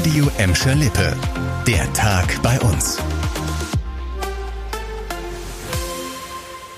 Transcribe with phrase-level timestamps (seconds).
[0.00, 1.14] Radio Emscher Lippe.
[1.66, 2.98] Der Tag bei uns.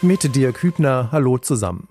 [0.00, 1.86] Mit Dirk Hübner, hallo zusammen.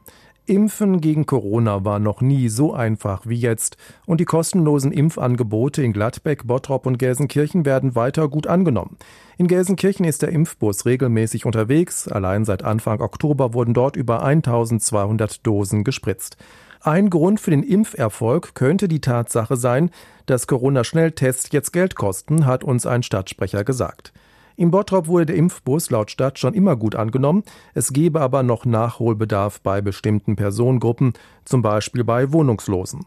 [0.45, 5.93] Impfen gegen Corona war noch nie so einfach wie jetzt und die kostenlosen Impfangebote in
[5.93, 8.97] Gladbeck, Bottrop und Gelsenkirchen werden weiter gut angenommen.
[9.37, 12.09] In Gelsenkirchen ist der Impfbus regelmäßig unterwegs.
[12.09, 16.35] Allein seit Anfang Oktober wurden dort über 1200 Dosen gespritzt.
[16.83, 19.91] Ein Grund für den Impferfolg könnte die Tatsache sein,
[20.25, 24.11] dass Corona-Schnelltests jetzt Geld kosten, hat uns ein Stadtsprecher gesagt.
[24.55, 27.43] Im Bottrop wurde der Impfbus laut Stadt schon immer gut angenommen.
[27.75, 31.13] Es gebe aber noch Nachholbedarf bei bestimmten Personengruppen,
[31.45, 33.05] zum Beispiel bei Wohnungslosen.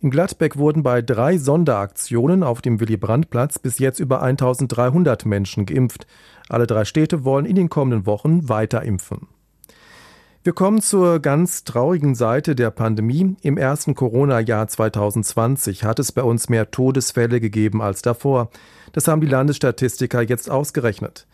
[0.00, 6.06] In Gladbeck wurden bei drei Sonderaktionen auf dem Willy-Brandt-Platz bis jetzt über 1300 Menschen geimpft.
[6.48, 9.26] Alle drei Städte wollen in den kommenden Wochen weiter impfen.
[10.46, 13.34] Wir kommen zur ganz traurigen Seite der Pandemie.
[13.42, 18.50] Im ersten Corona-Jahr 2020 hat es bei uns mehr Todesfälle gegeben als davor.
[18.92, 21.26] Das haben die Landesstatistiker jetzt ausgerechnet.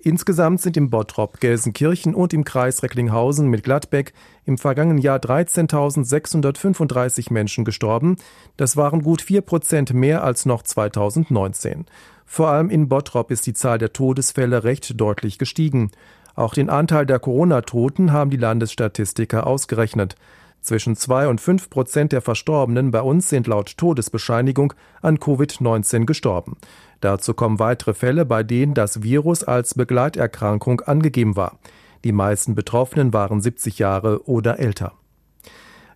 [0.00, 4.12] Insgesamt sind im Bottrop, Gelsenkirchen und im Kreis Recklinghausen mit Gladbeck
[4.44, 8.16] im vergangenen Jahr 13.635 Menschen gestorben.
[8.58, 11.86] Das waren gut vier Prozent mehr als noch 2019.
[12.26, 15.90] Vor allem in Bottrop ist die Zahl der Todesfälle recht deutlich gestiegen.
[16.38, 20.14] Auch den Anteil der Corona-Toten haben die Landesstatistiker ausgerechnet.
[20.60, 24.72] Zwischen zwei und fünf Prozent der Verstorbenen bei uns sind laut Todesbescheinigung
[25.02, 26.56] an Covid-19 gestorben.
[27.00, 31.58] Dazu kommen weitere Fälle, bei denen das Virus als Begleiterkrankung angegeben war.
[32.04, 34.92] Die meisten Betroffenen waren 70 Jahre oder älter.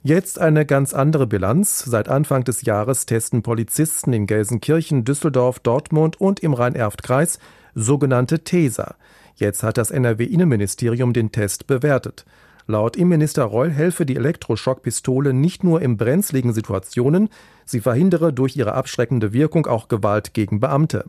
[0.03, 1.84] Jetzt eine ganz andere Bilanz.
[1.84, 7.39] Seit Anfang des Jahres testen Polizisten in Gelsenkirchen, Düsseldorf, Dortmund und im Rhein-Erft-Kreis
[7.77, 8.97] sogenannte TESA.
[9.36, 12.25] Jetzt hat das NRW-Innenministerium den Test bewertet.
[12.66, 17.28] Laut Innenminister Reul helfe die Elektroschockpistole nicht nur in brenzligen Situationen,
[17.64, 21.06] sie verhindere durch ihre abschreckende Wirkung auch Gewalt gegen Beamte.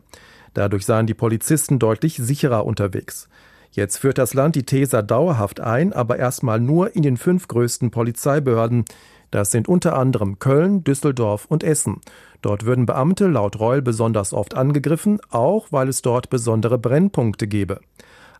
[0.52, 3.28] Dadurch seien die Polizisten deutlich sicherer unterwegs.
[3.70, 7.90] Jetzt führt das Land die TESA dauerhaft ein, aber erstmal nur in den fünf größten
[7.90, 8.84] Polizeibehörden.
[9.34, 12.00] Das sind unter anderem Köln, Düsseldorf und Essen.
[12.40, 17.80] Dort würden Beamte laut Reul besonders oft angegriffen, auch weil es dort besondere Brennpunkte gebe.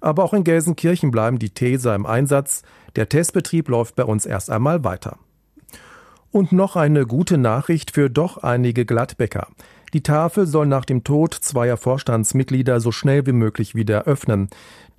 [0.00, 2.62] Aber auch in Gelsenkirchen bleiben die Teser im Einsatz.
[2.94, 5.18] Der Testbetrieb läuft bei uns erst einmal weiter.
[6.30, 9.48] Und noch eine gute Nachricht für doch einige Gladbäcker.
[9.94, 14.48] Die Tafel soll nach dem Tod zweier Vorstandsmitglieder so schnell wie möglich wieder öffnen.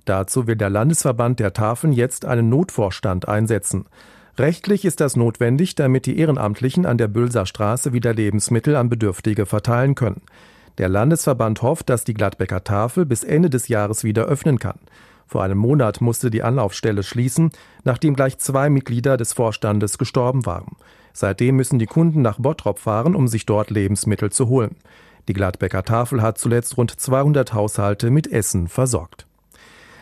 [0.03, 3.85] Dazu will der Landesverband der Tafeln jetzt einen Notvorstand einsetzen.
[4.37, 9.45] Rechtlich ist das notwendig, damit die Ehrenamtlichen an der Bülser Straße wieder Lebensmittel an Bedürftige
[9.45, 10.21] verteilen können.
[10.77, 14.79] Der Landesverband hofft, dass die Gladbecker Tafel bis Ende des Jahres wieder öffnen kann.
[15.25, 17.51] Vor einem Monat musste die Anlaufstelle schließen,
[17.85, 20.75] nachdem gleich zwei Mitglieder des Vorstandes gestorben waren.
[21.13, 24.75] Seitdem müssen die Kunden nach Bottrop fahren, um sich dort Lebensmittel zu holen.
[25.29, 29.24] Die Gladbecker Tafel hat zuletzt rund 200 Haushalte mit Essen versorgt.